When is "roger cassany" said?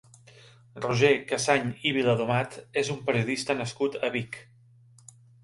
0.85-1.69